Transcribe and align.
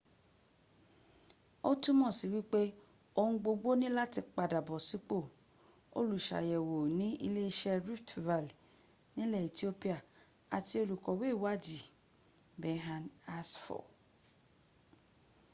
ó 1.69 1.71
túmọ̀sí 1.81 2.25
wípé 2.33 2.61
ohun 3.19 3.35
gbogbo 3.41 3.69
ní 3.81 3.87
láti 3.97 4.21
padàbọ̀ 4.35 4.79
sípò 4.87 5.17
olùsàyẹ̀wò 5.97 6.77
ní 6.97 7.07
iléeṣẹ́ 7.27 7.81
rift 7.85 8.09
valle 8.27 8.55
nilẹ̀ 9.15 9.45
ethiopia 9.49 9.97
àti 10.57 10.73
olùkọ̀we 10.83 11.25
ìwáàdí 11.35 11.77
berhane 12.61 13.09
asfaw 13.37 13.83